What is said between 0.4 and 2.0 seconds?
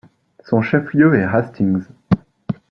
Son chef-lieu est Hastings.